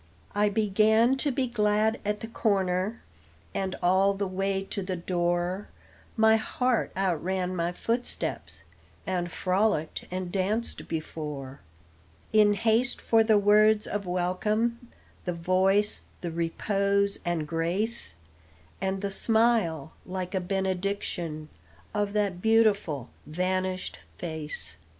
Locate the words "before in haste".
10.87-12.99